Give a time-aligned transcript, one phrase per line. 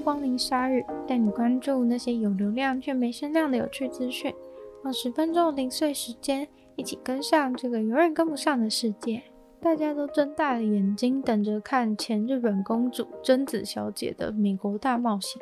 [0.00, 4.34] 光临鲨语，带你关注那些有流量却没声量的有趣资讯。
[4.82, 9.22] 用十分钟零碎时间，一起跟上这个永远跟不上的世界。
[9.60, 15.40] 大家都睁大了眼睛，等着看前日本公主贞子小姐的美国大冒险。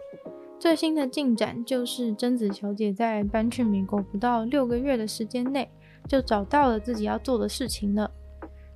[0.59, 5.70] 最新的进展就是，贞子小姐在搬去美国不到六个月的时间内，
[6.09, 8.11] 就找到了自己要做的事情了。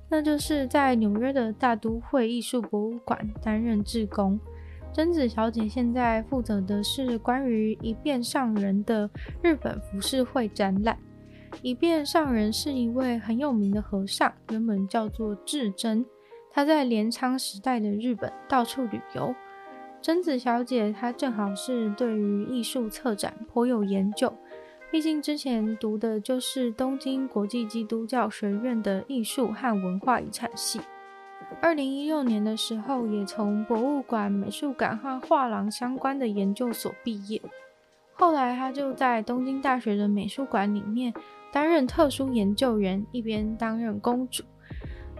[0.07, 4.39] 那就是在纽约的大都会艺术博物馆担任志工。
[4.93, 9.09] 贞子小姐现在负责的是关于一变上人的
[9.41, 10.95] 日本浮世绘展览。
[11.63, 16.05] 一变上人是一位很有名的和尚，原本叫做智真。
[16.51, 19.33] 他在镰仓时代的日本到处旅游。
[19.99, 24.31] 贞子小姐她正好是对于艺术策展颇有研究。
[24.91, 30.79] 毕竟之前读的就是东京国际基督教学院的艺术和文化遗产系。
[31.61, 37.41] 二零一六年的时候，也从博物馆、美术馆和画廊相关的研究所毕业。
[38.13, 41.13] 后来，他就在东京大学的美术馆里面
[41.51, 44.43] 担任特殊研究员，一边担任公主。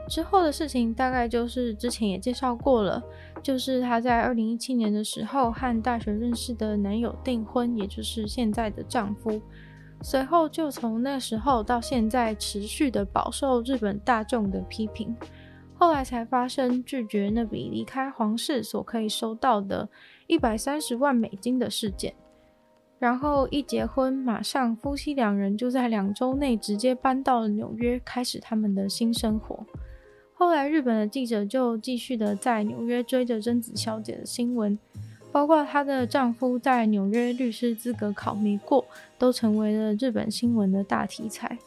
[0.09, 3.02] 之后的事情大概就是之前也介绍过了，
[3.41, 9.41] 就是他在二零一七年的时候和大学认识的男友订婚，也就是现在的丈夫。
[10.02, 15.15] 随后就从那时候到现在，持续的饱受日本大众的批评。
[15.84, 19.89] 后来才发生拒绝那笔离开皇室所可以收到的
[20.28, 22.14] 一百三十万美金的事件。
[23.00, 29.66] 然后一结婚，马上夫妻两人就在两周内直接搬到了纽约，开始他们的新生活。
[30.34, 34.80] 后来日本的记者就继续的在纽约追着贞子小姐的新闻。
[35.34, 38.86] 包括她的丈夫在纽约律师资格考没过，
[39.17, 41.58] 都成为了日本新闻的大题材。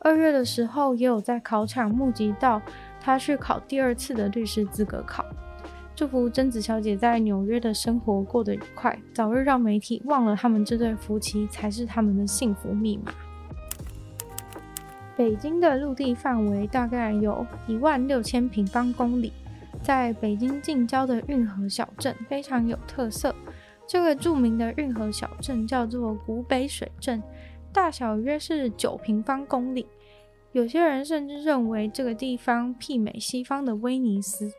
[0.00, 2.62] 二月的时候，也有在考场目击到
[3.00, 5.24] 他去考第二次的律师资格考。
[5.94, 13.12] 祝福贞子小姐在纽约的生活过得愉快，早日让媒体忘了他们这对夫妻才是他们的幸福密码。
[15.16, 19.32] 北京的陆地范围大概有一万六千平方公里。
[19.80, 23.32] 在北京近郊的运河小镇非常有特色。
[23.86, 27.22] 这个著名的运河小镇叫做古北水镇，
[27.72, 29.86] 大小约是九平方公里。
[30.52, 34.50] 有些人甚至认为这个地方媲美西方的威尼斯。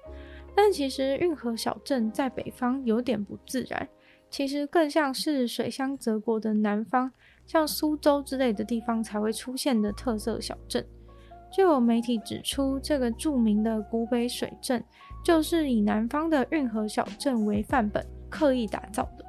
[0.55, 3.87] 但其实运河小镇在北方有点不自然，
[4.29, 7.11] 其实更像是水乡泽国的南方，
[7.45, 10.85] 像苏州之类的地方才会出现的特色小镇。
[11.51, 14.83] 就有媒体指出，这个著名的古北水镇。
[15.21, 19.25] 就是以南方的运河小镇为范本，刻意打造的，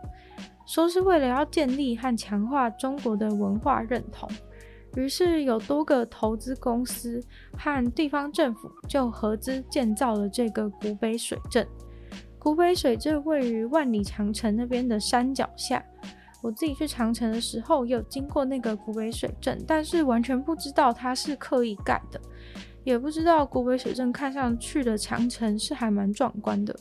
[0.64, 4.28] 说是为了要建立和强化中国的文化认同。
[4.96, 7.22] 于是有多个投资公司
[7.56, 11.66] 和地方政府就合资建造了这个古北水镇。
[12.38, 15.84] 古北水镇位于万里长城那边的山脚下。
[16.42, 22.18] 我自己去长城的时候，有经过那个古北水镇，但是完全不知道它是刻意盖的。
[22.82, 26.74] 也不知道古北水镇看上去的长城是还蛮壮观的。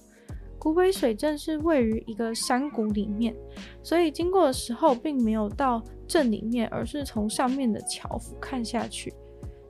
[0.60, 3.34] 古北水镇是位于一个山谷里面，
[3.82, 9.14] 所以经过的时候并没有到镇里面，而是从上面的桥俯看下去。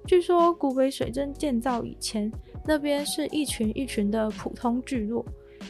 [0.08, 2.32] 据说古北水镇建造以前，
[2.66, 5.24] 那边是一群一群的普通聚落，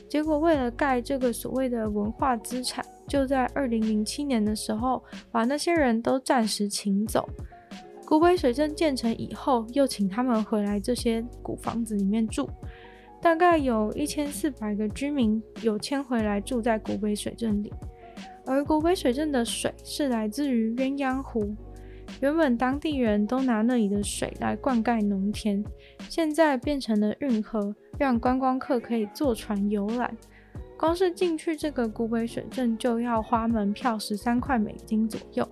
[0.08, 7.28] 结果为了盖这个所谓的文化资产，就在二零零七年的时候把那些人都暂时请走。
[8.06, 12.50] 古北水镇建成以后，又请他们回来这些古房子里面住，
[13.22, 17.72] 大概有一千四百个居民有迁回来住在古北水镇里。
[18.46, 21.56] 而古北水镇的水是来自于鸳鸯湖，
[22.22, 25.64] 原本当地人都拿那里的水来灌溉农田，
[26.10, 30.18] 现在变成了运河，让观光客可以坐船游览。
[30.78, 35.48] 光是进去这个古北水镇就要花门票十三块美金左右。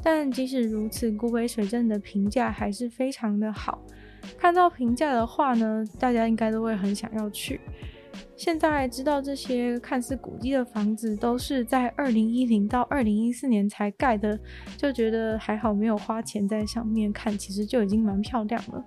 [0.00, 3.82] 但即使如此，古北水镇的评价还是非常的好。
[4.38, 7.60] 看到评价的话呢，大家应该都会很想要去。
[8.36, 14.38] 现在知道这些看似古迹的房子都是在二零一零到二零一四年才盖的，
[14.76, 18.84] 就觉得还好没有花钱在上面看，其实就已经蛮漂亮了。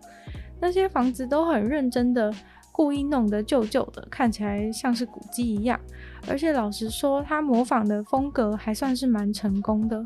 [0.60, 2.34] 那些房子都很认真的，
[2.72, 5.80] 故意弄得旧旧的，看起来像是古迹一样。
[6.28, 10.06] 而且老实说，它模仿的风格还算是蛮成功的。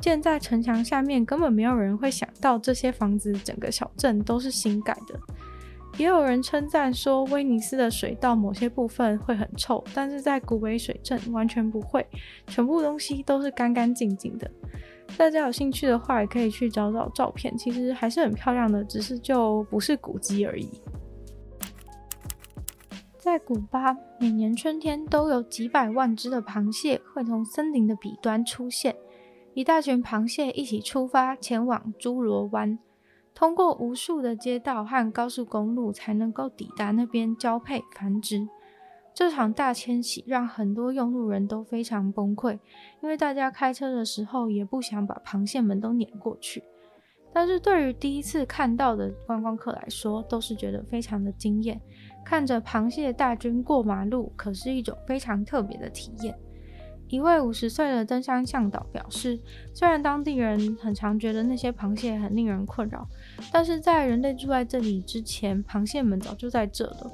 [0.00, 5.20] 建在城墙下面，根本没有人会想到这些房子整个小镇都是新盖的。
[5.98, 12.06] 也有人称赞说，威尼斯的水道某些部分会很臭，但是在古北水镇完全不会，
[12.46, 14.50] 全部东西都是干干净净的。
[15.18, 20.70] 大家有兴趣的话，也可以去找找照片，其实还是很漂亮的，只是就不是古迹而已。
[23.18, 28.94] 在古巴，每年春天都有几百万只的螃蟹会从森林的彼端出现，
[29.54, 32.78] 一大群螃蟹一起出发前往侏罗湾，
[33.34, 38.48] 通过无数的街道和高速公路才能够抵达那边交配繁殖。
[39.12, 42.58] 这场大迁徙让很多用路人都非常崩溃，
[43.02, 46.62] 因为大家开车的时候也不想把螃蟹们都碾过去。
[47.32, 51.80] 但是对于第一次看到的观光客来说，都是觉得非常的惊艳。
[52.24, 56.38] 看着螃蟹大军过马路，可是一种非常特别的体验。
[57.10, 59.36] 一位五十岁的登山向导表示，
[59.74, 63.04] 虽然当地人很常觉得那些螃蟹很令人困扰，
[63.52, 67.10] 但是在人类住在这里之前，螃蟹们早就在这了。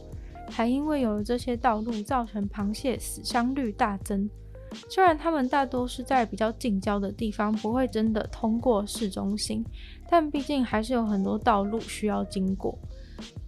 [0.51, 4.29] 还因为有了这些道路，造成螃蟹死伤率大增。
[4.91, 9.65] 虽然它们大多是在比较近郊的地方，不会真的通过市中心，
[10.11, 12.79] 但毕竟还是有很多道路需要经过。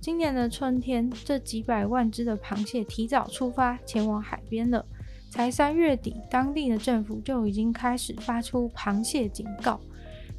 [0.01, 4.83] 今年的春天，这几百万只的螃蟹提早出发前往海边了。
[5.31, 9.81] 才三月底，当地的政府就已经开始发出螃蟹警告，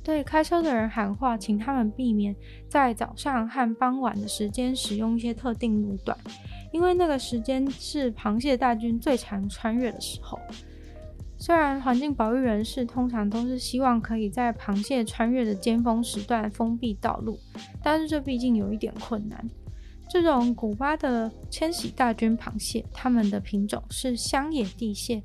[0.03, 2.35] 对开车的人喊话，请他们避免
[2.67, 6.17] 在早上和傍晚的时间使用一些特定路段，
[6.71, 10.39] 因为那个时间是螃蟹大军最常穿越的时候。
[11.41, 17.39] 虽然环境保育人士通常都是希望可以在螃蟹穿越的尖峰时段封闭道路，
[17.81, 19.49] 但是这毕竟有一点困难。
[20.09, 25.21] 这种古巴的迁徙大军螃蟹，它们的品种是乡野地蟹，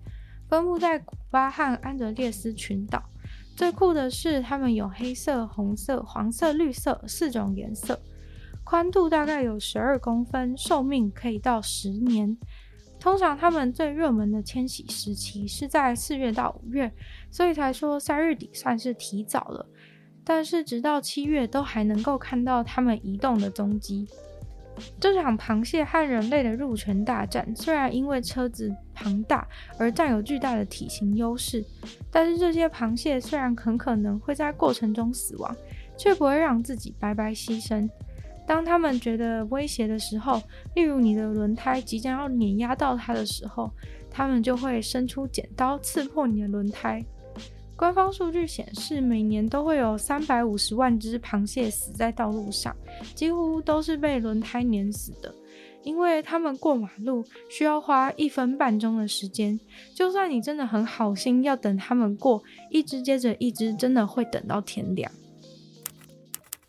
[0.47, 3.03] 分布在古巴和安德烈斯群岛。
[3.57, 7.99] 最酷的是，它们有黑色、红色、黄色、绿色四种颜色，
[8.63, 12.37] 宽度大概有十二公分，寿命可以到十年。
[13.01, 16.93] 通常它们最热门的迁徙时期是在四月到五月，
[17.31, 19.67] 所以才说三月底算是提早了。
[20.23, 24.07] 但是直到七月都还能够看到它们移动的踪迹。
[25.01, 29.47] 这场螃蟹和人类的入拳大战，虽然因为车子庞大
[29.79, 31.65] 而占有巨大的体型优势，
[32.11, 35.57] 但是这些螃蟹虽然很可能会在过程中死亡，
[35.97, 37.89] 却不会让自己白白牺牲。
[38.47, 40.43] 当他们觉得威胁的时候，
[40.75, 43.71] 例如你的轮胎即将要碾压到它的时候，
[44.11, 47.03] 他们就会伸出剪刀刺破你的轮胎。
[47.77, 52.75] 官方数据显示，每年都会有三百五十万只螃蟹死在道路上，
[53.15, 55.35] 几乎都是被轮胎碾死的。
[55.83, 59.61] 因为他们过马路需要花一分半钟的时间，
[59.95, 65.13] 就算你真的很好心要等他们过，一只接着一只，真的会等到天亮。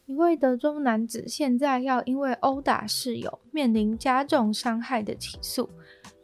[0.05, 5.69] 一位德州男子现在要因为殴打室友，面临加重伤害的起诉。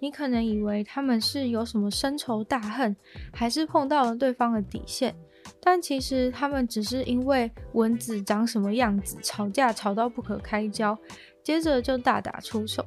[0.02, 2.96] 你可能以为他们是有什么深仇大恨，
[3.32, 5.16] 还是碰到了对方的底线，
[5.62, 10.98] 但其实他们只是因为蚊子长什么样子吵架，吵到不可开交，
[11.44, 12.84] 接着就大打出手。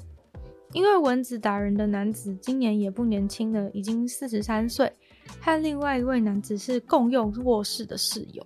[0.72, 4.93] 因为蚊子打人的男子今年也不年轻了，已经四十三岁，
[5.40, 8.44] 和另外一位男子是共用卧室的室友。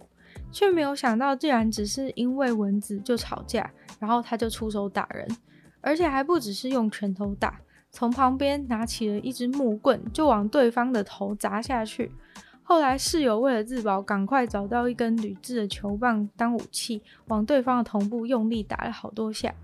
[0.53, 5.27] 却没有想到，竟然只是因为蚊子就吵架，然后他就出手打人，
[5.81, 12.13] 而且还不只是用拳头打，从旁边拿起了一支木棍就往对方的头砸下去。
[12.63, 19.55] 后来室友为了自保，赶快找到一根铝制的球棒当武器，往对方的头部用力打了好多下。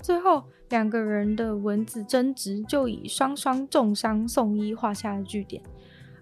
[0.00, 5.62] 最后两个人的蚊子争执就以双双重伤送医画下了句点。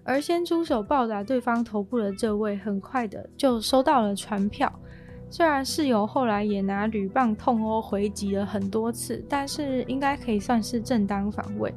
[0.03, 4.71] 而先出手暴打对方头部的这位，很快的就收到了传票。
[5.29, 11.73] 虽然室友后来也拿铝棒痛殴回击了很多次，但是应该可以算是正当防卫。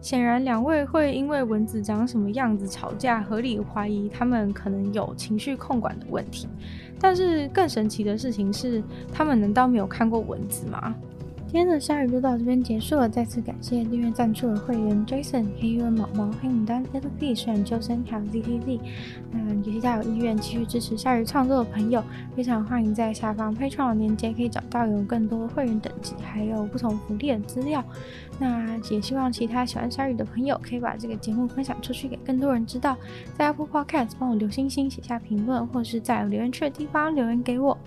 [0.00, 6.46] 显然，两位会因为蚊子长什么样子吵架，合理怀疑他们可能有情绪控管的问题。
[7.00, 8.82] 但是更神奇的事情是，
[9.12, 10.94] 他们难道没有看过蚊子吗？
[11.54, 18.80] 今天的鲨鱼就到这边结束了，再次感谢订阅赞助的会员 Jason、黑羽毛毛、黑牡丹、LP、虽然秋生还有 ZTZ。
[19.30, 22.02] 那有些家有意愿继续支持鲨鱼创作的朋友，
[22.34, 27.84] 非常欢迎在下方 Patreon 的链接可以找到有更多会员等级还有不同福利的资料。
[28.40, 32.96] 那也希望其他喜欢鲨鱼的朋友可以把这个节目分享出去给更多人知道，
[33.38, 37.78] 在 Apple Podcast 帮我留星星、写下评论，或是在留言区的地方留言给我。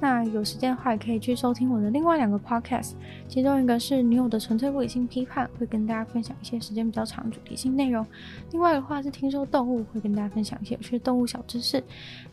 [0.00, 2.92] 那有时间的话，也可以去收听我的另外两个 podcast，
[3.28, 8.04] 其中一个是女友的纯粹物理性批判，会跟大家分享一些时间比较长主题性内容；
[8.52, 11.82] 另外的话是听说动物，会跟大家分享一些有趣的动物小知识。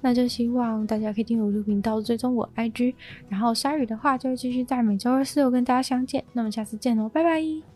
[0.02, 2.94] 那就希望大家可以订阅我的频道，追踪我 IG，
[3.30, 6.24] 然后鲨鱼的话就会继续在每周二、四、六跟大家相见。
[6.34, 7.71] 那么下次见喽，拜拜。